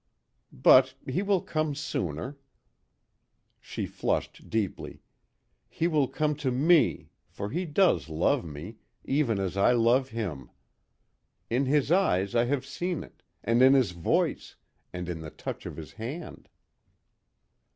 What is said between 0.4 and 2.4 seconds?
But, he will come sooner!"